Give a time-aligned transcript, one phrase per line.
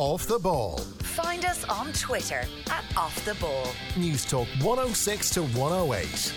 [0.00, 0.78] Off the Ball.
[1.02, 3.66] Find us on Twitter at Off the Ball.
[3.98, 6.34] News Talk 106 to 108.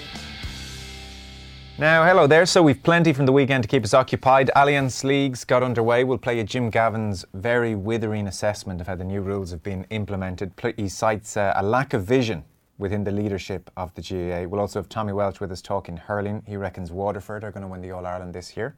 [1.77, 2.45] Now, hello there.
[2.45, 4.51] So we've plenty from the weekend to keep us occupied.
[4.53, 6.03] Allianz Leagues got underway.
[6.03, 9.87] We'll play you Jim Gavin's very withering assessment of how the new rules have been
[9.91, 10.51] implemented.
[10.75, 12.43] He cites uh, a lack of vision
[12.79, 14.45] within the leadership of the GAA.
[14.45, 16.43] We'll also have Tommy Walsh with us talking hurling.
[16.45, 18.75] He reckons Waterford are going to win the All Ireland this year.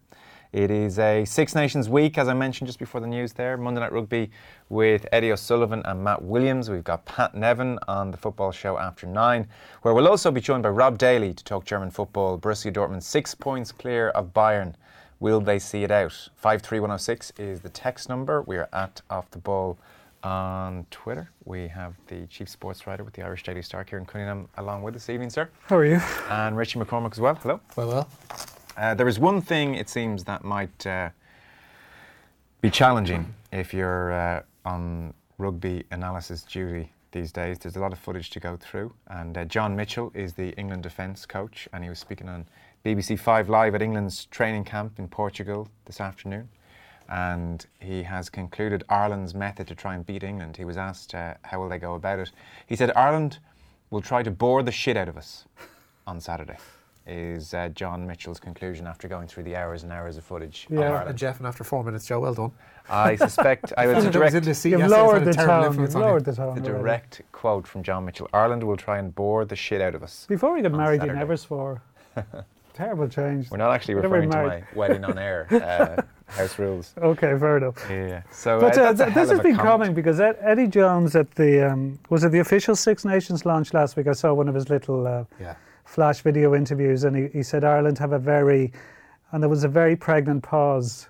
[0.56, 3.58] It is a Six Nations week, as I mentioned just before the news there.
[3.58, 4.32] Monday Night Rugby
[4.70, 6.70] with Eddie O'Sullivan and Matt Williams.
[6.70, 9.50] We've got Pat Nevin on the football show after nine,
[9.82, 12.40] where we'll also be joined by Rob Daly to talk German football.
[12.40, 14.76] Borussia Dortmund six points clear of Bayern.
[15.20, 16.30] Will they see it out?
[16.38, 18.42] 53106 is the text number.
[18.44, 19.78] We are at Off the Ball
[20.24, 21.32] on Twitter.
[21.44, 24.96] We have the chief sports writer with the Irish Daily Star, Kieran Cunningham, along with
[24.96, 25.10] us.
[25.10, 25.50] Evening, sir.
[25.68, 26.00] How are you?
[26.30, 27.36] And Richie McCormick as well.
[27.36, 27.60] Hello.
[27.76, 28.10] Well, well.
[28.78, 31.10] Uh, there is one thing it seems that might uh,
[32.60, 37.58] be challenging if you're uh, on rugby analysis duty these days.
[37.58, 40.84] There's a lot of footage to go through, and uh, John Mitchell is the England
[40.84, 42.46] defence coach, and he was speaking on
[42.84, 46.50] BBC Five Live at England's training camp in Portugal this afternoon.
[47.08, 50.58] And he has concluded Ireland's method to try and beat England.
[50.58, 52.32] He was asked uh, how will they go about it.
[52.66, 53.38] He said Ireland
[53.90, 55.46] will try to bore the shit out of us
[56.08, 56.58] on Saturday
[57.08, 60.66] is uh, John Mitchell's conclusion after going through the hours and hours of footage.
[60.70, 61.10] Yeah, Ireland.
[61.10, 62.52] and Jeff, and after four minutes, Joe, well done.
[62.90, 65.66] I suspect I would was direct in the seat You've yesterday, lowered a the tone.
[65.66, 66.56] influence You've lowered the tone.
[66.56, 66.82] the already.
[66.82, 68.28] direct quote from John Mitchell.
[68.34, 70.26] Ireland will try and bore the shit out of us.
[70.28, 71.20] Before we get on married, you Saturday.
[71.20, 71.82] never swore.
[72.74, 73.50] Terrible change.
[73.50, 75.48] We're not actually Whatever referring to married- my wedding on air.
[75.50, 76.02] Uh,
[76.34, 76.94] house rules.
[76.98, 77.78] Okay, fair enough.
[77.90, 78.24] Yeah.
[78.32, 79.82] So But uh, uh, a th- hell this of has a been comment.
[79.84, 83.74] coming because Ed- Eddie Jones at the um, was it the official Six Nations launch
[83.74, 84.08] last week?
[84.08, 85.56] I saw one of his little uh, Yeah.
[85.86, 88.74] Flash video interviews, and he, he said Ireland have a very,
[89.32, 91.10] and there was a very pregnant pause.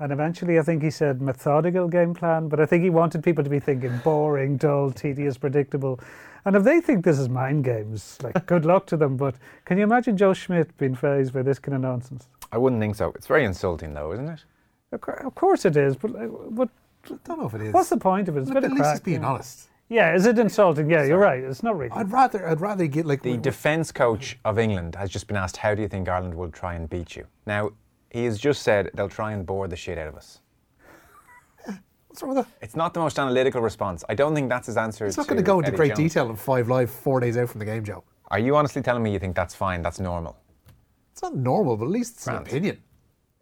[0.00, 3.42] And eventually, I think he said methodical game plan, but I think he wanted people
[3.42, 5.98] to be thinking boring, dull, tedious, predictable.
[6.44, 9.16] And if they think this is mind games, like good luck to them.
[9.16, 12.28] But can you imagine Joe Schmidt being fazed by this kind of nonsense?
[12.52, 13.12] I wouldn't think so.
[13.16, 14.44] It's very insulting, though, isn't it?
[14.92, 16.68] Of course it is, but, uh, but
[17.10, 17.74] I don't know if it is.
[17.74, 18.40] what's the point of it?
[18.40, 19.28] It's a bit at least crack, it's being yeah.
[19.28, 19.68] honest.
[19.88, 20.90] Yeah, is it insulting?
[20.90, 21.42] Yeah, you're right.
[21.42, 21.92] It's not really.
[21.92, 25.56] I'd rather, I'd rather get like The defence coach of England has just been asked,
[25.56, 27.70] "How do you think Ireland will try and beat you?" Now,
[28.10, 30.40] he has just said they'll try and bore the shit out of us.
[32.08, 32.52] What's wrong with that?
[32.60, 34.04] It's not the most analytical response.
[34.10, 35.06] I don't think that's his answer.
[35.06, 35.98] It's not going to go into Eddie great Jones.
[36.12, 38.04] detail in five live, four days out from the game, Joe.
[38.30, 39.80] Are you honestly telling me you think that's fine?
[39.80, 40.36] That's normal?
[41.12, 42.40] It's not normal, but at least it's Grant.
[42.42, 42.78] an opinion.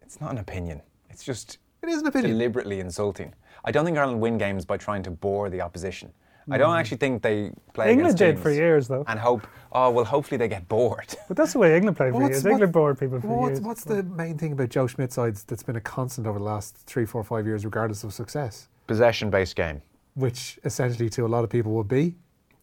[0.01, 0.81] It's not an opinion.
[1.09, 2.31] It's just It is an opinion.
[2.31, 3.33] It's deliberately insulting.
[3.65, 6.13] I don't think Ireland win games by trying to bore the opposition.
[6.49, 6.77] I don't hmm.
[6.77, 9.03] actually think they play England against did teams for years, though.
[9.07, 9.45] and hope.
[9.71, 11.13] Oh well, hopefully they get bored.
[11.27, 12.43] But that's the way England played for Well, years.
[12.43, 13.61] what- England bored people for what's, years.
[13.61, 16.77] what's the main thing about Joe Schmidt's sides that's been a constant over the last
[16.85, 18.69] three, four, five years, regardless of success?
[18.87, 19.81] Possession-based game,
[20.15, 22.15] Which essentially to a lot of people would be.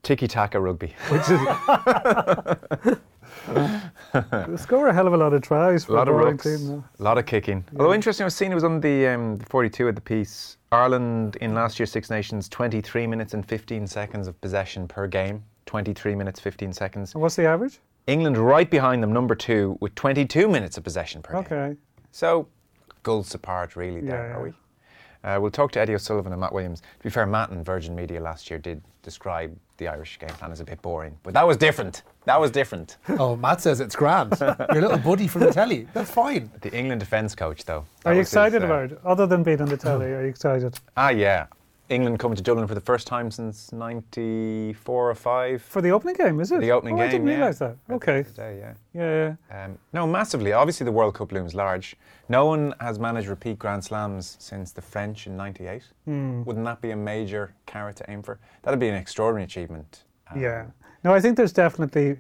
[0.03, 0.95] tiki-taka rugby.
[1.11, 1.41] Which is,
[2.85, 2.97] They
[4.57, 6.85] score a hell of a lot of tries A lot of team.
[6.99, 7.65] a lot of kicking.
[7.79, 10.57] Although interesting, I was seeing it was on the, um, the 42 of the piece.
[10.73, 15.45] Ireland in last year's Six Nations, 23 minutes and 15 seconds of possession per game.
[15.67, 17.15] 23 minutes, 15 seconds.
[17.15, 17.81] And what's the average?
[18.07, 21.41] England right behind them, number two, with 22 minutes of possession per game.
[21.45, 21.77] Okay.
[22.13, 22.49] So,
[23.03, 24.53] goals apart, really, there, Yeah, are we?
[25.25, 26.81] Uh, we'll talk to Eddie O'Sullivan and Matt Williams.
[26.81, 30.53] To be fair, Matt and Virgin Media last year did describe the Irish game plan
[30.53, 32.03] as a bit boring, but that was different.
[32.27, 32.99] That was different.
[33.19, 34.37] oh, Matt says it's grand.
[34.41, 35.89] Your little buddy from the telly.
[35.93, 36.51] That's fine.
[36.61, 37.85] the England defence coach, though.
[38.05, 39.01] Are you was his, excited uh, about it?
[39.05, 40.79] Other than being on the telly, are you excited?
[40.97, 41.47] Ah, yeah.
[41.91, 45.63] England coming to Dublin for the first time since 94 or 5.
[45.63, 46.61] For the opening game, is it?
[46.61, 47.35] the opening oh, game, I didn't yeah.
[47.37, 47.77] realise that.
[47.91, 48.23] Okay.
[48.23, 48.75] Today, yeah.
[48.95, 49.65] Yeah, yeah.
[49.65, 50.53] Um, no, massively.
[50.53, 51.97] Obviously, the World Cup looms large.
[52.29, 55.83] No one has managed repeat Grand Slams since the French in '98.
[56.07, 56.43] Hmm.
[56.45, 58.39] Wouldn't that be a major carrot to aim for?
[58.63, 60.05] That'd be an extraordinary achievement.
[60.31, 60.67] Um, Yeah.
[61.03, 62.13] No, I think there's definitely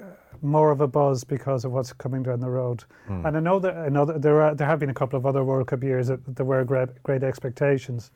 [0.00, 0.04] uh,
[0.42, 2.82] more of a buzz because of what's coming down the road.
[3.06, 3.24] Hmm.
[3.24, 5.26] And I know that I know that there are there have been a couple of
[5.26, 8.10] other World Cup years that there were great great expectations,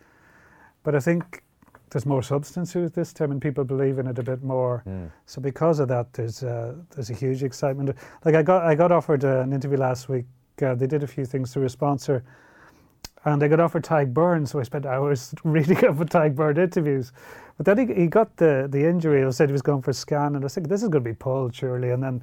[0.87, 1.43] but I think
[1.91, 4.83] there's more substance to it this time, and people believe in it a bit more.
[4.85, 5.07] Hmm.
[5.27, 7.91] So because of that, there's uh, there's a huge excitement.
[8.25, 10.27] Like I got I got offered uh, an interview last week.
[10.63, 12.23] Uh, they did a few things through a sponsor.
[13.25, 16.59] And I got offered Tadhg Beirnes, so I spent hours reading up for Tadhg Beirne
[16.59, 17.11] interviews.
[17.57, 19.25] But then he, he got the, the injury.
[19.25, 21.03] I said he was going for a scan, and I was thinking, this is going
[21.03, 21.91] to be pulled, surely.
[21.91, 22.23] And then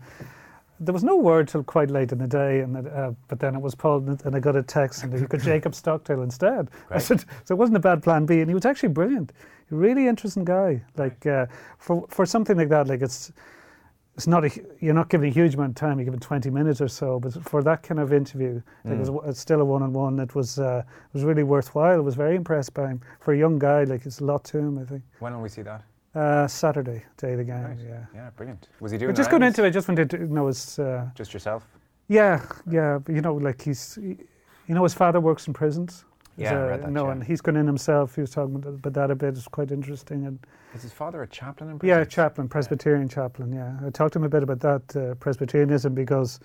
[0.85, 3.55] there was no word till quite late in the day, and it, uh, but then
[3.55, 6.69] it was pulled, and and I got a text, and he got Jacob Stockdale instead.
[6.89, 9.31] I said, so it wasn't a bad plan B, and he was actually brilliant.
[9.69, 10.83] Really interesting guy.
[10.97, 11.45] Like uh,
[11.77, 13.31] for for something like that, like it's
[14.15, 14.49] it's not a,
[14.79, 15.97] you're not given a huge amount of time.
[15.97, 19.09] You're given 20 minutes or so, but for that kind of interview, think it was,
[19.09, 19.27] Mm.
[19.29, 20.19] it's still a one-on-one.
[20.19, 21.97] It was uh, it was really worthwhile.
[21.97, 23.85] I was very impressed by him for a young guy.
[23.85, 24.77] Like it's a lot to him.
[24.77, 25.81] I think When will we see that?
[26.15, 27.77] Uh, Saturday day of the game.
[27.87, 28.05] Yeah.
[28.13, 28.67] Yeah, brilliant.
[28.79, 31.33] Was he doing But just going into it, just wanted to know his uh, Just
[31.33, 31.65] yourself?
[32.07, 32.99] yeah yeah.
[33.03, 34.17] But, you know, like he's he,
[34.67, 36.05] you know his father works in prisons.
[36.35, 37.11] He's, Yeah, I read that, No, yeah.
[37.13, 38.15] and he's gone in himself.
[38.15, 39.35] He was talking about that a bit.
[39.37, 40.39] It's quite interesting and.
[40.75, 41.97] Is his father a chaplain in prison?
[41.99, 43.53] Yeah, chaplain, Presbyterian chaplain.
[43.53, 46.39] Yeah, I talked to him a bit about that uh, Presbyterianism because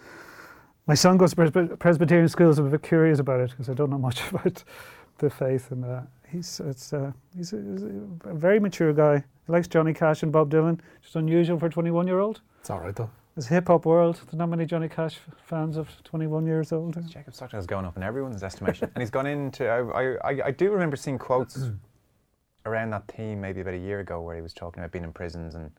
[0.86, 2.58] my son goes to Presbyterian schools.
[2.58, 4.62] I'm a bit curious about it because I don't know much about
[5.18, 9.16] the faith, and uh, he's it's uh, he's, a, he's a very mature guy.
[9.46, 10.80] He likes Johnny Cash and Bob Dylan.
[11.02, 12.40] Just unusual for a 21 year old.
[12.60, 13.10] It's all right though.
[13.36, 14.16] It's a hip hop world.
[14.16, 16.96] There's not many Johnny Cash fans of 21 years old.
[17.08, 18.90] Jacob Stockdale has gone up in everyone's estimation.
[18.94, 21.70] and he's gone into, I, I, I do remember seeing quotes
[22.66, 25.12] around that theme maybe about a year ago where he was talking about being in
[25.12, 25.70] prisons and.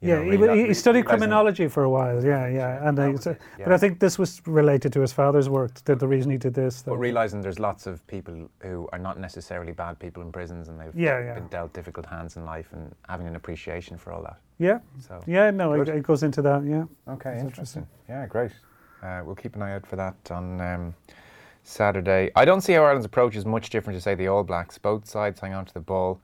[0.00, 2.24] You Yeah, know, he, he, he studied criminology for a while.
[2.24, 3.72] Yeah, yeah, and I, was it, but.
[3.72, 5.74] I think this was related to his father's work.
[5.84, 6.82] The, the reason he did this.
[6.82, 10.68] But that- realizing there's lots of people who are not necessarily bad people in prisons
[10.68, 11.34] and they've Yeah, yeah.
[11.34, 14.36] been dealt difficult hands in life and having an appreciation for all that.
[14.58, 16.64] yeah, So yeah, no, it, it goes into that.
[16.64, 16.84] Yeah.
[17.08, 17.86] Okay, That's interesting.
[18.08, 18.52] Yeah, great.
[19.02, 20.94] Uh, we'll keep an eye out for that on um,
[21.64, 22.30] Saturday.
[22.34, 24.78] I don't see how Ireland's approach is much different to, say, the All Blacks.
[24.78, 26.20] Both sides hang on to the ball.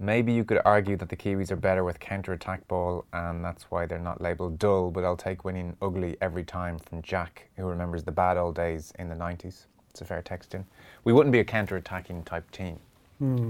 [0.00, 3.64] Maybe you could argue that the Kiwis are better with counter attack ball, and that's
[3.70, 7.64] why they're not labelled dull, but I'll take winning ugly every time from Jack, who
[7.66, 9.66] remembers the bad old days in the 90s.
[9.90, 10.64] It's a fair text in.
[11.04, 12.78] We wouldn't be a counter attacking type team.
[13.20, 13.46] Um,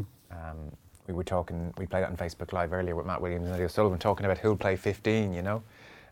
[1.07, 3.65] we were talking, we played that on Facebook Live earlier with Matt Williams and Eddie
[3.65, 5.63] O'Sullivan talking about who'll play 15, you know.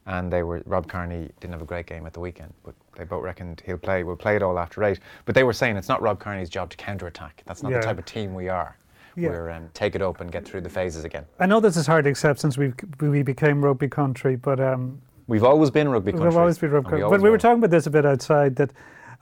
[0.07, 3.05] And they were, Rob Kearney didn't have a great game at the weekend, but they
[3.05, 4.99] both reckoned he'll play, we'll play it all after eight.
[5.27, 7.43] But they were saying it's not Rob Kearney's job to counter attack.
[7.47, 7.79] That's not Yeah.
[7.81, 8.77] the type of team we are.
[9.17, 9.29] Yeah.
[9.29, 11.25] We're um, take it up and get through the phases again.
[11.39, 15.01] I know this is hard to accept since we we became rugby country, but um,
[15.27, 16.29] We've always been rugby country.
[16.29, 17.11] we've always been rugby we country.
[17.19, 17.39] But we were will.
[17.39, 18.57] talking about this a bit outside.
[18.57, 18.73] That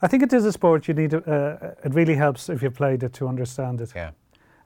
[0.01, 1.11] I think it is a sport you need.
[1.11, 3.91] To, uh, it really helps if you've played it to understand it.
[3.95, 4.11] Yeah.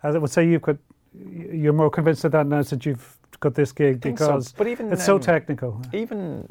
[0.04, 0.78] As I would say, you've got
[1.14, 4.68] you're more convinced of that now since you've got this gig think so, because but
[4.68, 5.82] even, it's so um, technical.
[5.94, 6.48] even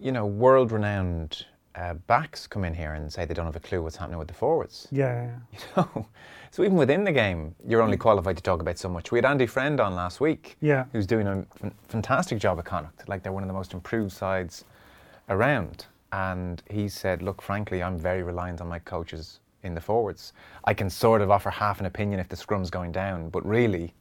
[0.00, 1.46] you know world renowned
[1.76, 4.28] uh, backs come in here and say they don't have a clue what's happening with
[4.28, 4.88] the forwards.
[4.90, 6.06] Yeah, You know,
[6.50, 9.12] so even within the game, you're only qualified to talk about so much.
[9.12, 12.64] We had Andy Friend on last week, yeah, who's doing a f- fantastic job at
[12.64, 13.08] Connacht.
[13.08, 14.64] Like they're one of the most improved sides
[15.28, 15.86] around.
[16.12, 20.32] And he said, "Look, frankly, I'm very reliant on my coaches in the forwards.
[20.64, 23.94] I can sort of offer half an opinion if the scrum's going down, but really."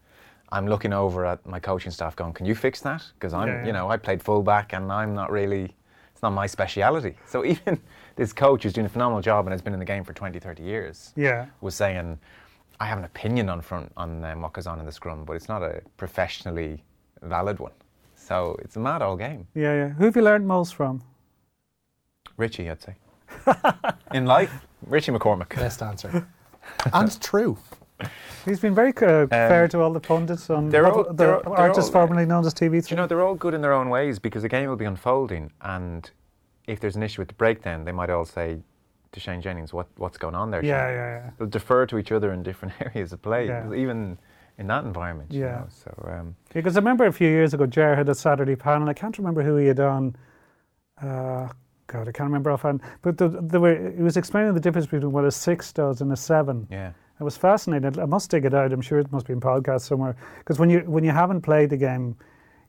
[0.52, 3.04] I'm looking over at my coaching staff going, can you fix that?
[3.16, 3.66] Because I'm, Yeah, yeah.
[3.66, 5.76] you know, I played fullback and I'm not really,
[6.16, 7.16] it's not my speciality.
[7.28, 7.78] So even
[8.16, 10.40] this coach who's doing a phenomenal job and has been in the game for 20,
[10.40, 11.48] 30 years yeah.
[11.60, 12.18] was saying,
[12.80, 15.34] I have an opinion on front on um, what goes on in the scrum, but
[15.34, 16.82] it's not a professionally
[17.22, 17.74] valid one.
[18.16, 19.46] So it's a mad old game.
[19.54, 19.90] Yeah, yeah.
[19.90, 21.04] Who have you learned most from?
[22.38, 22.96] Richie, I'd say.
[24.14, 24.54] in life,
[24.88, 25.54] Richie McCormick.
[25.54, 26.26] Best answer.
[26.94, 27.58] and true.
[28.46, 31.36] He's been very uh, fair to all the pundits on Um, they're all- the they're
[31.38, 32.92] all- they're artists all, formerly known as TV3.
[32.92, 35.52] You know, they're all good in their own ways because the game will be unfolding.
[35.62, 36.10] And
[36.68, 38.60] if there's an issue with the breakdown, they might all say
[39.14, 40.64] to Shane Jennings, what, what's going on there?
[40.64, 41.30] yeah, Shane?" yeah, yeah.
[41.38, 43.72] They'll defer to each other in different areas of play, Yeah.
[43.74, 44.18] even
[44.58, 45.32] in that environment.
[45.32, 45.52] you Yeah.
[45.60, 48.90] know, So, um, Because I remember a few years ago, Jar had a Saturday panel.
[48.90, 50.16] I can't remember who he had on.
[51.02, 51.48] Uh,
[51.88, 52.82] God, I can't remember offhand.
[53.02, 56.12] But the, the way he was explaining the difference between what a six does and
[56.12, 56.68] a seven.
[56.70, 56.92] yeah.
[57.20, 57.98] It was fascinating.
[58.00, 58.74] I must dig it out.
[58.74, 60.16] I'm sure it must be in podcast somewhere.
[60.40, 62.16] Because when you when you haven't played the game,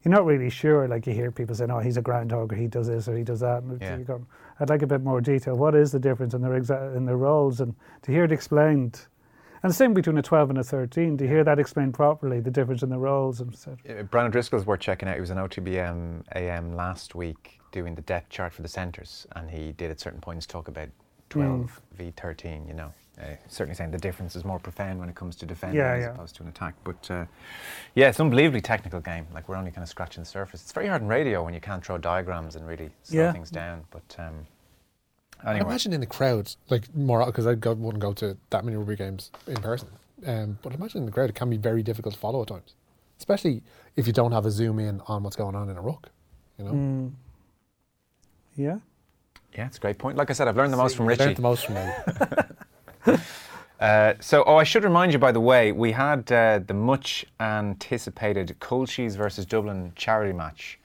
[0.04, 0.86] you're not really sure.
[0.86, 3.24] Like you hear people saying, "Oh, he's a groundhog," or "He does this," or "He
[3.24, 3.96] does that." And Yeah.
[3.96, 4.24] you go,
[4.60, 5.56] I'd like a bit more detail.
[5.56, 9.06] What is the difference in their exa- in their roles, and to hear it explained.
[9.62, 11.16] And the same between a 12 and a 13.
[11.18, 13.76] To hear that explained properly, the difference in the roles, and so.
[13.88, 15.14] Uh, Brandon Driscoll's worth checking out.
[15.16, 19.50] He was on OTBM AM last week doing the depth chart for the centres, and
[19.50, 20.88] he did at certain points talk about
[21.30, 22.68] 12 v 13.
[22.68, 25.78] You know, uh, certainly saying the difference is more profound when it comes to defending
[25.80, 26.10] Yeah, as yeah.
[26.10, 26.74] opposed to an attack.
[26.84, 27.24] But uh,
[27.94, 29.26] yeah, it's an unbelievably technical game.
[29.32, 30.62] Like we're only kind of scratching the surface.
[30.62, 33.32] It's very hard in radio when you can't throw diagrams and really slow Yeah.
[33.32, 33.84] things down.
[33.90, 34.46] But um,
[35.44, 38.64] I anyway, imagine in the crowd, like more because I go, wouldn't go to that
[38.64, 39.88] many rugby games in person.
[40.26, 42.74] Um, but imagine in the crowd, it can be very difficult to follow at times,
[43.18, 43.62] especially
[43.96, 46.08] if you don't have a zoom in on what's going on in a ruck.
[46.58, 47.12] You know, Mm.
[48.56, 48.78] Yeah.
[49.54, 50.16] yeah, it's a great point.
[50.16, 51.24] Like I said, I've learned the most from Richie.
[51.24, 51.86] Learned the most from me.
[53.78, 57.26] Uh, so, oh, I should remind you, by the way, we had uh, the much
[57.40, 60.78] anticipated Culchies versus Dublin charity match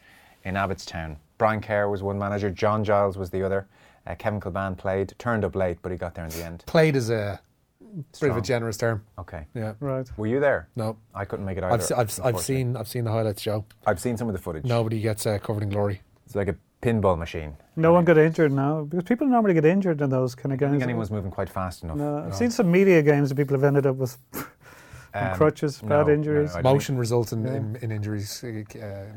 [0.43, 1.15] in Abbotstown.
[1.37, 3.65] Brian Kerr was one manager, John Giles was the other.
[4.05, 6.63] Uh, Kevin Kilbane played, turned up late, but he got there in the end.
[6.65, 7.39] Played is a
[8.19, 9.03] bit of a generous term.
[9.19, 9.45] Okay.
[9.53, 9.73] Yeah.
[9.79, 10.09] Right.
[10.17, 10.67] Were you there?
[10.75, 11.73] No, I couldn't make it either.
[11.73, 13.63] I've, se- I've, I've seen I've seen the highlights, Joe.
[13.85, 14.65] I've seen some of the footage.
[14.65, 16.01] Nobody gets uh, covered in glory.
[16.25, 17.55] It's like a pinball machine.
[17.75, 20.69] No one got injured now because people normally get injured in those kind of games.
[20.69, 20.81] I don't games.
[20.81, 21.97] think anyone's moving quite fast enough.
[21.97, 24.17] No, I've seen some media games that people have ended up with
[25.13, 26.53] Um, crutches, bad no, injuries.
[26.53, 27.55] no, I Motion results in, Yeah.
[27.55, 28.41] in, in injuries.
[28.45, 28.53] Uh,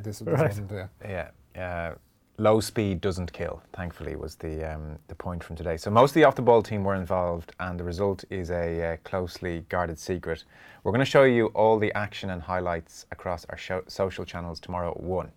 [0.02, 0.48] this, this Right.
[0.48, 1.28] wasn't, uh, Yeah.
[1.56, 1.94] Uh,
[2.36, 5.76] low speed doesn't kill, thankfully, was the, um, the point from today.
[5.76, 8.94] So most of the off the ball team were involved, and the result is a
[8.94, 10.42] uh, closely guarded secret.
[10.82, 14.58] We're going to show you all the action and highlights across our show- social channels
[14.58, 15.30] tomorrow at 1.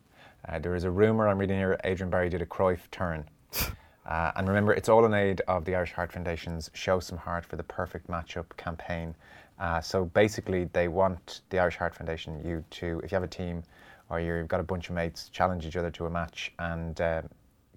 [0.48, 3.26] Uh, there is a rumour I'm reading here Adrian Barry did a Cruyff turn.
[4.08, 7.46] Uh, and remember, it's all in aid of the Irish Heart Foundation's Show Some Heart
[7.46, 9.14] for the Perfect Matchup campaign.
[9.60, 13.28] Uh, so basically, they want the Irish Heart Foundation, you to, if you have a
[13.28, 13.64] team
[14.10, 17.22] or you've got a bunch of mates, challenge each other to a match and uh,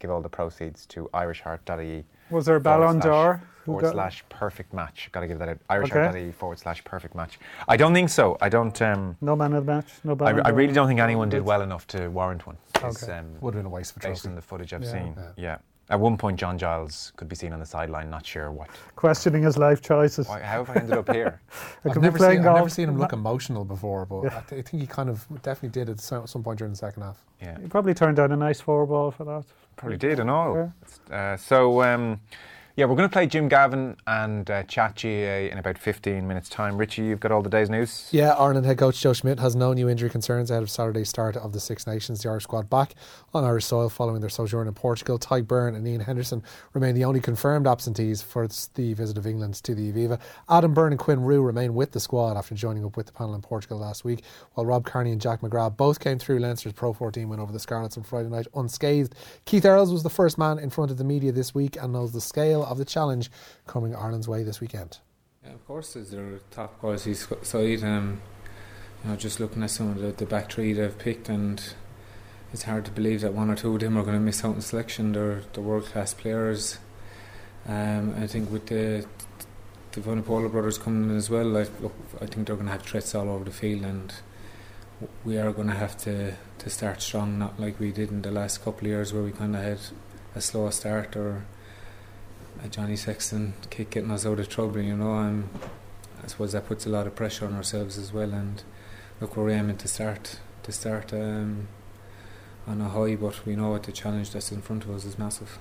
[0.00, 2.04] give all the proceeds to irishheart.ie.
[2.30, 3.42] Was there a forward Ballon d'Or?
[3.64, 5.10] Forward got- slash perfect match.
[5.12, 5.58] Got to give that out.
[5.68, 7.38] Irishheart.ie forward slash perfect match.
[7.68, 8.36] I don't think so.
[8.40, 8.80] I don't.
[8.82, 9.92] Um, No man of the match.
[10.02, 10.54] No I, Ballon I d'Or?
[10.56, 12.56] really don't think anyone did well enough to warrant one.
[12.82, 13.18] It's, Okay.
[13.18, 14.32] um, would have been a waste of a based trophy.
[14.32, 14.90] on the footage I've Yeah.
[14.90, 15.14] seen.
[15.16, 15.32] Yeah.
[15.36, 15.58] Yeah.
[15.90, 18.68] At one point, John Giles could be seen on the sideline, not sure what.
[18.94, 20.28] Questioning his life choices.
[20.28, 21.40] Why, how have I ended up here?
[21.84, 22.28] I I've never, seen.
[22.46, 24.28] I've never seen him look Ma- emotional before, but Yeah.
[24.38, 26.78] I, th- I think he kind of definitely did at some some point during the
[26.78, 27.24] second half.
[27.42, 29.44] Yeah, He probably turned down a nice four ball for that.
[29.80, 30.72] Probably did and all.
[31.10, 32.20] Uh, so, um,
[32.80, 36.48] yeah, we're going to play Jim Gavin and uh, chat GA in about 15 minutes'
[36.48, 36.78] time.
[36.78, 38.08] Richie, you've got all the day's news.
[38.10, 41.36] Yeah, Ireland head coach Joe Schmidt has no new injury concerns ahead of Saturday's start
[41.36, 42.22] of the Six Nations.
[42.22, 42.94] The Irish squad back
[43.34, 45.18] on Irish soil following their sojourn in Portugal.
[45.18, 49.56] Tadhg Beirne and Ian Henderson remain the only confirmed absentees for the visit of England
[49.56, 50.18] to the Aviva.
[50.48, 53.34] Adam Byrne and Quinn Roux remain with the squad after joining up with the panel
[53.34, 56.94] in Portugal last week, while Rob Kearney and Jack McGrath both came through Leinster's Pro
[56.94, 59.14] 14 win over the Scarlets on Friday night unscathed.
[59.44, 62.12] Keith Earls was the first man in front of the media this week and knows
[62.12, 63.30] the scale of the challenge
[63.66, 64.98] coming Ireland's way this weekend.
[65.44, 67.82] Yeah, of course, is a top quality side.
[67.82, 68.20] Um,
[69.02, 71.62] you know, just looking at some of the, the back three they've picked, and
[72.52, 74.54] it's hard to believe that one or two of them are going to miss out
[74.54, 75.12] in selection.
[75.12, 76.78] They're the world class players.
[77.66, 79.06] Um, I think with the
[79.92, 82.82] the Vunipola brothers coming in as well, like, look, I think they're going to have
[82.82, 84.14] threats all over the field, and
[85.24, 88.30] we are going to have to to start strong, not like we did in the
[88.30, 89.78] last couple of years where we kind of had
[90.34, 91.46] a slow start or
[92.62, 94.80] a Johnny Sexton kick getting us out of trouble.
[94.80, 95.48] You know, um,
[96.22, 98.32] I suppose that puts a lot of pressure on ourselves as well.
[98.32, 98.62] And
[99.20, 101.68] look, we're aiming to start to start um,
[102.66, 105.18] on a high, but we know what the challenge that's in front of us is
[105.18, 105.58] massive.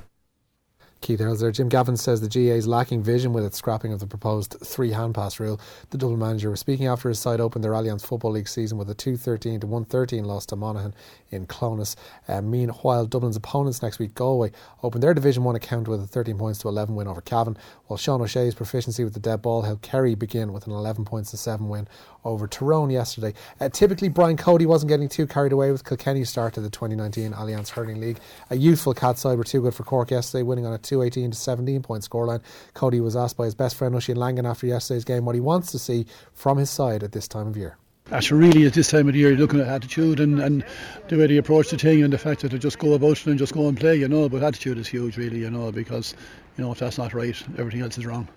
[1.01, 1.51] Keith Earls there.
[1.51, 4.91] Jim Gavin says the GA is lacking vision with its scrapping of the proposed three
[4.91, 5.60] hand pass rule.
[5.91, 8.89] The double manager was speaking after his side opened their Allianz Football League season with
[8.89, 10.94] a 213 to 113 loss to Monaghan
[11.32, 11.96] in Clones.
[12.27, 14.51] Uh, meanwhile, Dublin's opponents next week, Galway,
[14.84, 17.98] opened their Division 1 account with a 13 points to 11 win over Cavan, while
[17.98, 21.38] Sean O'Shea's proficiency with the dead ball helped Kerry begin with an 11 points to
[21.38, 21.88] 7 win
[22.25, 23.34] over Tyrone yesterday.
[23.60, 27.34] Uh, typically, Brian Cody wasn't getting too carried away with Kilkenny's start to the 2019
[27.34, 28.20] Allianz Hurling League.
[28.50, 31.38] A youthful cat side were too good for Cork yesterday, winning on a 218 to
[31.38, 32.41] 17 point scoreline.
[32.74, 35.72] Cody was asked by his best friend Oisin Langan after yesterday's game what he wants
[35.72, 37.77] to see from his side at this time of year.
[38.12, 40.65] Actually, really, at this time of the year, you're looking at attitude and, and
[41.10, 43.27] the way they approach the thing and the fact that they just go about it
[43.27, 44.27] and just go and play, you know.
[44.27, 46.15] But attitude is huge, really, you know, because,
[46.58, 48.27] you know, if that's not right, everything else is wrong.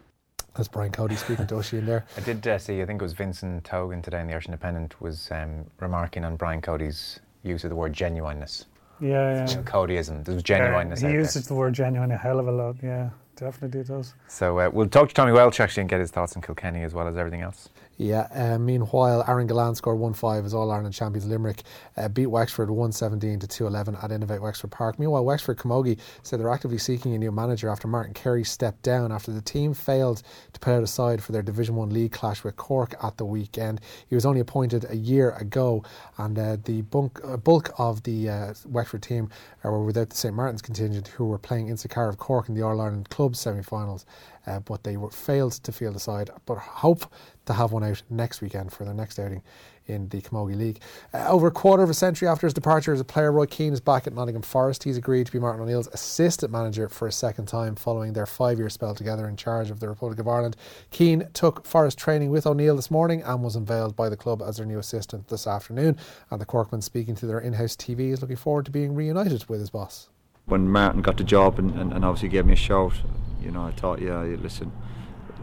[0.55, 2.05] That's Brian Cody speaking to Oisin there.
[2.19, 5.01] I did uh, see, I think it was Vincent Hogan today in the Irish Independent
[5.01, 8.67] was um, remarking on Brian Cody's use of the word genuineness.
[9.03, 9.55] Yeah, yeah.
[9.57, 10.25] know, Codyism.
[10.25, 12.77] There was Yeah, genuineness he uses the word genuine a hell of a lot.
[12.83, 14.15] Yeah, definitely does.
[14.29, 16.95] So uh, we'll talk to Tommy Walsh actually and get his thoughts on Kilkenny as
[16.95, 17.69] well as everything else.
[18.03, 21.63] Yeah, uh, meanwhile, Aaron Gillane scored 1 5 as All Ireland champions Limerick
[21.97, 24.99] uh, beat Wexford 117 to 211 at Innovate Wexford Park.
[24.99, 29.13] Meanwhile, Wexford Camogie said they're actively seeking a new manager after Martin Kerry stepped down
[29.13, 32.43] after the team failed to put out a side for their Division 1 league clash
[32.43, 33.81] with Cork at the weekend.
[34.09, 35.85] He was only appointed a year ago,
[36.19, 39.29] and uh, the bunk, uh, bulk of the uh, Wexford team
[39.63, 42.63] were without the St Martin's contingent who were playing in Sakar of Cork in the
[42.63, 44.07] All Ireland Club semi finals.
[44.47, 47.07] Uh, but they were failed to field a side, but hope
[47.47, 49.43] to have one out next weekend for their next outing
[49.87, 50.81] in the Camogie League.
[51.13, 53.73] Uh, over a quarter of a century after his departure as a player, Roy Keane
[53.73, 54.85] is back at Nottingham Forest.
[54.85, 58.59] He's agreed to be Martin O'Neill's assistant manager for a second time following their five
[58.59, 60.57] year spell together in charge of the Republic of Ireland.
[60.91, 64.57] Keane took Forest training with O'Neill this morning and was unveiled by the club as
[64.57, 65.97] their new assistant this afternoon.
[66.31, 69.49] And the Corkman, speaking to their in house TV, is looking forward to being reunited
[69.49, 70.09] with his boss.
[70.47, 72.95] when Martin got the job and, and, and obviously gave me a shout,
[73.45, 74.73] you know, I thought, yeah, listen,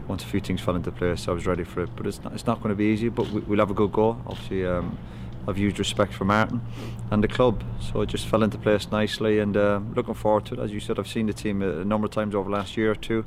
[0.08, 1.90] once a few things fell into place, I was ready for it.
[1.96, 3.92] But it's not, it's not going to be easy, but we, we'll have a good
[3.92, 4.20] go.
[4.26, 4.98] Obviously, um,
[5.48, 6.60] I've huge respect for Martin
[7.10, 9.38] and the club, so it just fell into place nicely.
[9.38, 10.60] And uh, looking forward to it.
[10.60, 12.76] As you said, I've seen the team a, a number of times over the last
[12.76, 13.24] year or two.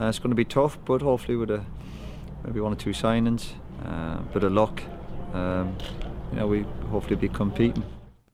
[0.00, 1.64] Uh, it's going to be tough, but hopefully with a
[2.44, 3.50] maybe one or two signings,
[3.84, 4.82] uh, bit of luck,
[5.34, 5.76] um,
[6.32, 7.84] you know, we hopefully be competing.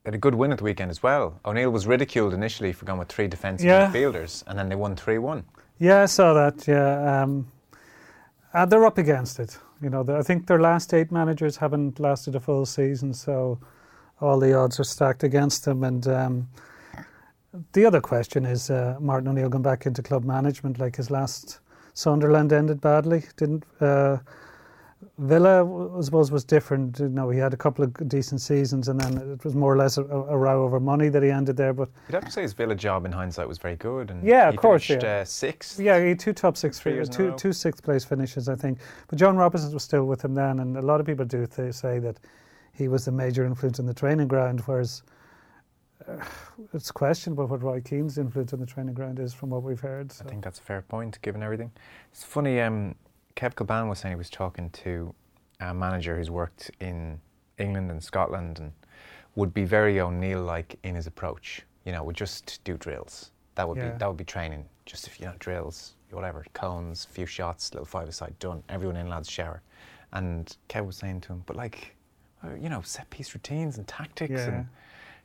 [0.04, 1.40] had a good win at the weekend as well.
[1.44, 3.90] O'Neill was ridiculed initially for going with three defensive Yeah.
[3.90, 5.44] midfielders, and then they won 3 1.
[5.78, 6.66] Yeah, I saw that.
[6.66, 7.52] Yeah, um,
[8.54, 9.58] uh, they're up against it.
[9.82, 13.58] You know, I think their last eight managers haven't lasted a full season, so
[14.20, 15.84] all the odds are stacked against them.
[15.84, 16.48] And um,
[17.72, 21.60] the other question is uh, Martin O'Neill going back into club management, like his last
[21.92, 23.64] Sunderland ended badly, didn't?
[23.78, 24.18] Uh,
[25.18, 25.64] Villa,
[25.96, 26.98] I suppose, was different.
[26.98, 29.76] You know, he had a couple of decent seasons, and then it was more or
[29.76, 31.72] less a, a row over money that he ended there.
[31.72, 34.10] But You'd have to say his Villa job in hindsight was very good.
[34.10, 35.18] And Yeah, of he course, Finished, yeah.
[35.20, 35.78] uh, sixth.
[35.80, 38.78] Yeah, he had two top six, Three years two two sixth place finishes, I think.
[39.08, 41.74] But John Robertson was still with him then, and a lot of people do th-
[41.74, 42.18] say that
[42.72, 45.02] he was the major influence in the training ground, whereas
[46.08, 46.22] uh,
[46.74, 50.12] it's questionable what Roy Keane's influence on the training ground is, from what we've heard.
[50.12, 50.24] So.
[50.26, 51.70] I think that's a fair point, given everything.
[52.12, 52.94] It's funny, um,
[53.36, 55.14] Kev Kilbane was saying he was talking to
[55.60, 57.20] a manager who's worked in
[57.58, 58.72] England and Scotland and
[59.34, 61.62] would be very O'Neill like in his approach.
[61.84, 63.30] You know, would just do drills.
[63.54, 63.90] That would Yeah.
[63.92, 64.68] be that would be training.
[64.86, 68.62] Just if you know drills, whatever, cones, few shots, little five aside, done.
[68.68, 69.62] Everyone in lads shower.
[70.12, 71.94] And Kev was saying to him, but like,
[72.44, 74.48] uh, you know, set piece routines and tactics Yeah.
[74.48, 74.66] and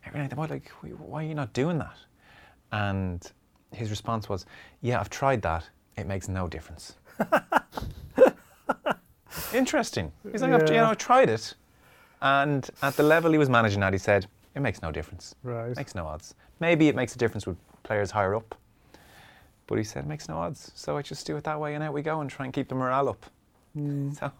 [0.04, 0.28] everything.
[0.28, 0.36] that.
[0.38, 1.96] Why, like, why are you not doing that?
[2.72, 3.30] And
[3.72, 4.44] his response was,
[4.80, 5.68] "Yeah, I've tried that.
[5.96, 6.96] It makes no difference."
[9.54, 10.12] Interesting.
[10.30, 11.54] He's like, I've, you know, I tried it,
[12.20, 15.34] and at the level he was managing at, he said, "It makes no difference.
[15.42, 15.76] Right.
[15.76, 16.34] Makes no odds.
[16.60, 18.54] Maybe it makes a difference with players higher up,
[19.66, 20.72] but he said it makes no odds.
[20.74, 22.68] So I just do it that way, and out we go, and try and keep
[22.68, 23.26] the morale up."
[23.74, 24.10] Hmm.
[24.20, 24.30] So,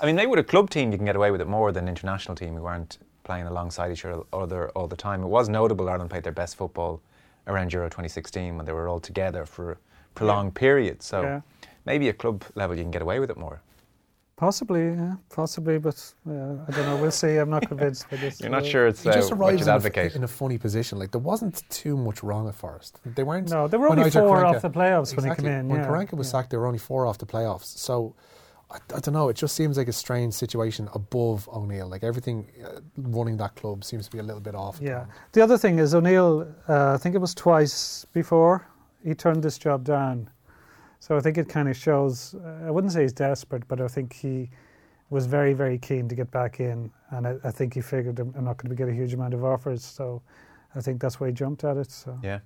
[0.00, 1.84] I mean, maybe with a club team you can get away with it more than
[1.84, 5.22] an international team who aren't playing alongside each other all the time.
[5.22, 7.00] It was notable Ireland played their best football
[7.46, 9.76] around Euro 2016 when they were all together for a
[10.14, 11.00] prolonged period.
[11.02, 11.40] So Yeah.
[11.86, 13.60] maybe at club level you can get away with it more.
[14.36, 15.94] Possibly, yeah, possibly, but
[16.28, 16.98] uh, I don't know.
[17.00, 17.36] We'll see.
[17.36, 18.40] I'm not convinced by this.
[18.40, 20.98] You're not sure it's He uh, just what you'd in a, in a funny position.
[20.98, 22.98] Like there wasn't too much wrong at first.
[23.04, 23.48] They weren't.
[23.48, 25.68] No, they were only four Karanka- off the playoffs when he came in.
[25.68, 25.86] When yeah.
[25.86, 26.32] Karanka was yeah.
[26.32, 27.78] sacked, they were only four off the playoffs.
[27.78, 28.16] So
[28.72, 29.28] I, I don't know.
[29.28, 31.86] It just seems like a strange situation above O'Neill.
[31.86, 34.78] Like everything uh, running that club seems to be a little bit off.
[34.80, 35.06] Yeah.
[35.32, 36.52] The other thing is O'Neill.
[36.68, 38.66] Uh, I think it was twice before
[39.04, 40.28] he turned this job down.
[41.00, 42.34] So I think it kind of shows.
[42.66, 44.50] I wouldn't say he's desperate, but I think he
[45.10, 48.32] was very, very keen to get back in, and I, I think he figured I'm
[48.36, 49.84] I'm not going to get a huge amount of offers.
[49.84, 50.22] So
[50.74, 51.90] I think that's why he jumped at it.
[51.90, 52.40] So Yeah.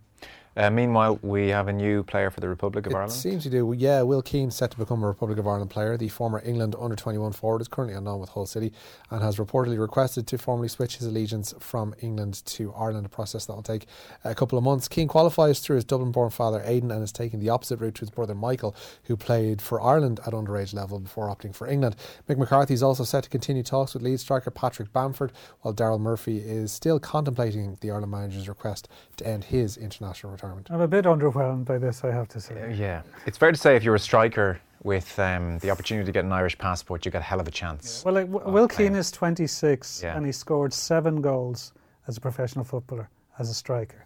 [0.56, 3.12] Uh, meanwhile, we have a new player for the Republic of It Ireland.
[3.12, 3.72] seems you do.
[3.78, 5.96] Yeah, Will Keane set to become a Republic of Ireland player.
[5.96, 8.72] The former England under 21 forward is currently on loan with Hull City
[9.08, 13.46] and has reportedly requested to formally switch his allegiance from England to Ireland, a process
[13.46, 13.86] that will take
[14.24, 14.88] a couple of months.
[14.88, 18.00] Keane qualifies through his Dublin born father Aidan and is taking the opposite route to
[18.00, 21.94] his brother Michael, who played for Ireland at underage level before opting for England.
[22.28, 26.00] Mick McCarthy is also set to continue talks with lead striker Patrick Bamford, while Daryl
[26.00, 30.68] Murphy is still contemplating the Ireland manager's request to end his international retirement.
[30.70, 32.60] I'm a bit underwhelmed by this, I have to say.
[32.62, 36.12] Uh, yeah, it's fair to say if you're a striker with um, the opportunity to
[36.12, 38.04] get an Irish passport, you got a hell of a chance.
[38.04, 38.68] Well, like, w- of Will.
[38.68, 40.16] Keane is 26 Yeah.
[40.16, 41.72] and he scored seven goals
[42.06, 44.04] as a professional footballer, as a striker.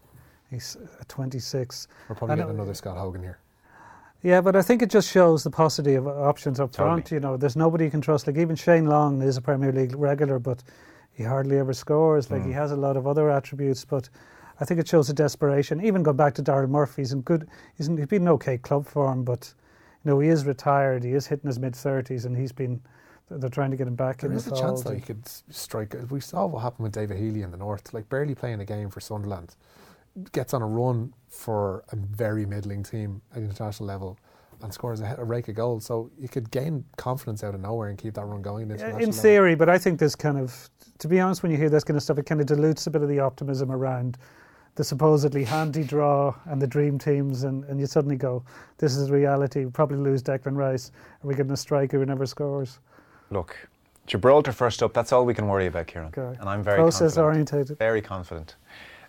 [0.51, 1.89] He's uh, 26.
[2.09, 3.39] We're probably I getting know- another Scott Hogan here.
[4.23, 7.01] Yeah, but I think it just shows the paucity of options up Totally.
[7.03, 7.11] front.
[7.11, 8.27] You know, there's nobody you can trust.
[8.29, 10.63] Like even Shane Long is a Premier League regular, but
[11.13, 12.31] he hardly ever scores.
[12.31, 12.49] Like Hmm.
[12.49, 14.09] he has a lot of other attributes, but
[14.63, 15.85] I think it shows a desperation.
[15.85, 17.49] Even go back to Darren Murphy, he's in good.
[17.77, 19.53] He's, in, he's been in okay club form, but
[20.05, 21.03] you know he is retired.
[21.03, 22.81] He is hitting his mid thirties, and he's been.
[23.29, 25.27] They're trying to get him back There in is the a chance that he could
[25.51, 25.97] strike.
[26.11, 28.89] We saw what happened with David Healy in the north, like barely playing a game
[28.91, 29.57] for Sunderland,
[30.33, 34.17] gets on a run for a very middling team at international level,
[34.63, 35.87] and scores a, a rake of goals.
[35.87, 38.71] So you could gain confidence out of nowhere and keep that run going.
[38.71, 39.23] at Yeah, international In level.
[39.23, 41.97] theory, but I think this kind of, to be honest, when you hear this kind
[41.97, 44.19] of stuff, it kind of dilutes a bit of the optimism around
[44.75, 48.43] the supposedly handy draw and the dream teams, and, and you suddenly go,
[48.79, 49.61] this is reality.
[49.61, 50.93] We'll probably lose Declan Rice.
[51.23, 52.79] Are we getting a striker who never scores?
[53.31, 53.57] Look,
[54.07, 54.95] Gibraltar first up.
[54.95, 56.13] That's all we can worry about, Kieran.
[56.17, 56.39] Okay.
[56.41, 57.25] And I'm very Process confident.
[57.25, 57.79] orientated.
[57.79, 58.57] Very confident.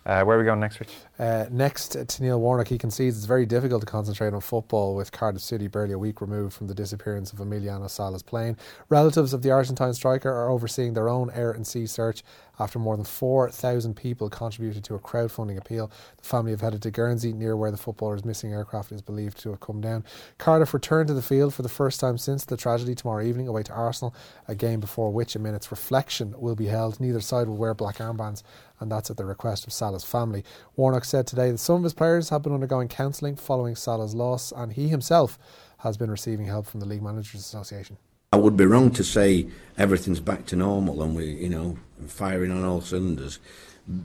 [0.06, 0.92] Uh, where are we going next, Rich?
[1.18, 4.94] Uh, next uh, to Neil Warnock, he concedes it's very difficult to concentrate on football
[4.94, 8.58] with Cardiff City barely a week removed from the disappearance of Emiliano Sala's plane.
[8.90, 12.22] Relatives of the Argentine striker are overseeing their own air and sea search
[12.58, 15.90] after more than 4,000 people contributed to a crowdfunding appeal.
[16.16, 19.50] The family have headed to Guernsey, near where the footballer's missing aircraft is believed to
[19.50, 20.04] have come down.
[20.38, 23.62] Cardiff returned to the field for the first time since the tragedy tomorrow evening away
[23.62, 24.14] to Arsenal,
[24.48, 27.00] a game before which a minute's reflection will be held.
[27.00, 28.42] Neither side will wear black armbands
[28.80, 30.44] and that's at the request of Sala's family.
[30.76, 34.52] Warnock said today that some of his players have been undergoing counselling following Sala's loss,
[34.52, 35.38] and he himself
[35.78, 37.96] has been receiving help from the League Managers Association.
[38.34, 39.46] I would be wrong to say
[39.78, 43.38] everything's back to normal and we, you know, firing on all cylinders.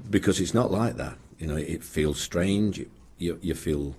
[0.07, 1.17] because it's not like that.
[1.39, 2.85] You know, it feels strange.
[3.17, 3.95] You, you, feel,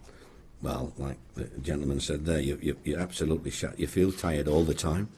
[0.62, 3.76] well, like the gentleman said there, you, you, you're absolutely shut.
[3.80, 5.08] You feel tired all the time.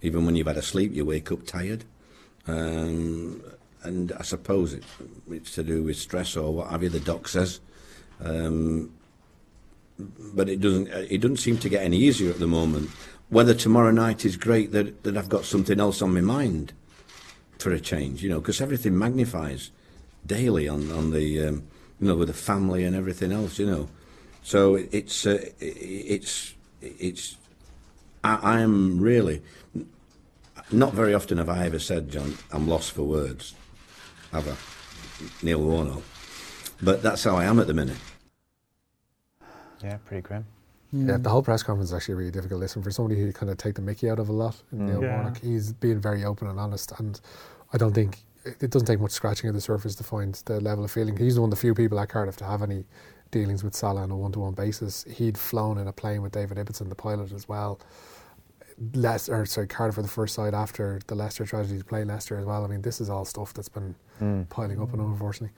[0.00, 1.84] Even when you've had a sleep, you wake up tired.
[2.46, 3.42] Um,
[3.82, 4.84] and I suppose it,
[5.30, 7.60] it's to do with stress or what have you, the doc says.
[8.24, 8.94] Um,
[9.98, 12.88] but it doesn't, it doesn't seem to get any easier at the moment.
[13.32, 16.74] Whether tomorrow night is great that, that I've got something else on my mind
[17.58, 19.70] for a change, you know, because everything magnifies
[20.26, 21.62] daily on, on the, um,
[21.98, 23.88] you know, with the family and everything else, you know.
[24.42, 27.38] So it's, uh, it's, it's,
[28.22, 29.40] I, am really,
[30.70, 33.54] not very often have I ever said, John, I'm lost for words.
[34.32, 35.42] Have I?
[35.42, 36.02] Neil Warnock.
[36.82, 37.96] But that's how I am at the minute.
[39.82, 40.44] Yeah, pretty grim.
[40.92, 41.22] Yeah, hmm.
[41.22, 43.56] the whole press conference is actually a really difficult listen for somebody who kind of
[43.56, 44.56] take the Mickey out of a lot.
[44.70, 44.86] Hmm.
[44.86, 45.16] Neil Yeah.
[45.16, 47.20] Warnock, he's being very open and honest, and
[47.72, 50.84] I don't think it doesn't take much scratching of the surface to find the level
[50.84, 51.16] of feeling.
[51.16, 52.84] He's one of the few people at Cardiff to have any
[53.30, 55.04] dealings with Sala on a one-to-one basis.
[55.04, 57.80] He'd flown in a plane with David Ibbotson, the pilot, as well.
[58.94, 62.38] Leicester, or sorry, Cardiff for the first side after the Leicester tragedy to play Leicester
[62.38, 62.64] as well.
[62.64, 64.42] I mean, this is all stuff that's been hmm.
[64.44, 65.56] piling up, and unfortunately.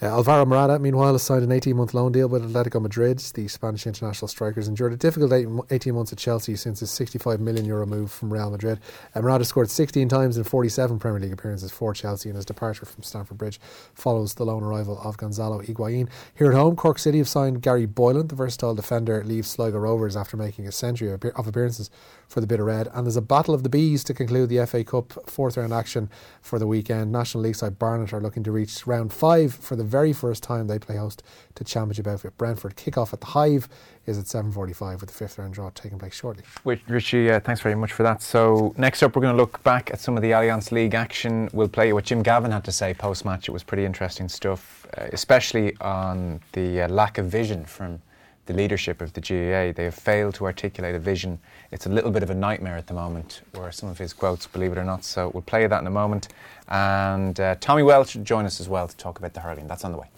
[0.00, 3.18] Uh, Alvaro Morata, meanwhile, has signed an 18 month loan deal with Atletico Madrid.
[3.18, 5.32] The Spanish international strikers endured a difficult
[5.72, 8.78] 18 months at Chelsea since his 65 million euro move from Real Madrid.
[9.12, 12.86] Uh, Morata scored 16 times in 47 Premier League appearances for Chelsea, and his departure
[12.86, 13.58] from Stamford Bridge
[13.92, 16.08] follows the loan arrival of Gonzalo Higuain.
[16.32, 18.28] Here at home, Cork City have signed Gary Boylan.
[18.28, 21.90] The versatile defender leaves Sligo Rovers after making a century of appearances
[22.28, 22.88] for the Bit o' Red.
[22.94, 26.08] And there's a battle of the bees to conclude the FA Cup fourth round action
[26.40, 27.10] for the weekend.
[27.10, 30.66] National League side Barnet are looking to reach round five for the very first time
[30.66, 31.22] they play host
[31.56, 32.76] to Championship outfit Brentford.
[32.76, 33.68] Kick-off at the Hive
[34.06, 36.44] is at 7.45 with the fifth round draw taking place shortly.
[36.88, 38.22] Richie, uh, thanks very much for that.
[38.22, 41.48] So, next up, we're going to look back at some of the Allianz League action.
[41.52, 43.48] We'll play what Jim Gavin had to say post match.
[43.48, 48.00] It was pretty interesting stuff, uh, especially on the uh, lack of vision from
[48.48, 49.72] the leadership of the GAA.
[49.76, 51.38] They have failed to articulate a vision.
[51.70, 54.46] It's a little bit of a nightmare at the moment, were some of his quotes,
[54.46, 55.04] believe it or not.
[55.04, 56.28] So, we'll play that in a moment.
[56.68, 59.68] And uh, Tommy Walsh will join us as well to talk about the hurling.
[59.68, 60.08] That's on the way.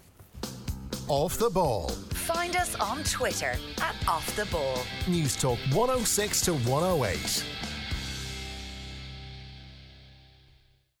[1.07, 1.89] Off the ball.
[1.89, 4.79] Find us on Twitter at Off the Ball.
[5.07, 7.60] News Talk 106 to 108.